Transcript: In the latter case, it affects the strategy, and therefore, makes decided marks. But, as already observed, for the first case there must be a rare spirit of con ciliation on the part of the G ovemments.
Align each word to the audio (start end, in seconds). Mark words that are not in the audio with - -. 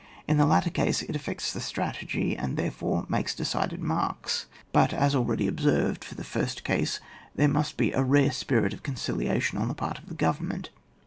In 0.27 0.37
the 0.37 0.47
latter 0.47 0.71
case, 0.71 1.03
it 1.03 1.15
affects 1.15 1.53
the 1.53 1.61
strategy, 1.61 2.35
and 2.35 2.57
therefore, 2.57 3.05
makes 3.07 3.35
decided 3.35 3.83
marks. 3.83 4.47
But, 4.73 4.93
as 4.95 5.13
already 5.13 5.47
observed, 5.47 6.03
for 6.03 6.15
the 6.15 6.23
first 6.23 6.63
case 6.63 6.99
there 7.35 7.47
must 7.47 7.77
be 7.77 7.91
a 7.91 8.01
rare 8.01 8.31
spirit 8.31 8.73
of 8.73 8.81
con 8.81 8.95
ciliation 8.95 9.59
on 9.59 9.67
the 9.67 9.75
part 9.75 9.99
of 9.99 10.07
the 10.07 10.15
G 10.15 10.25
ovemments. 10.25 10.69